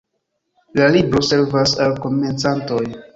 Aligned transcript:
La 0.79 0.87
libro 0.95 1.21
servas 1.27 1.75
al 1.85 1.93
komencantoj. 2.07 2.81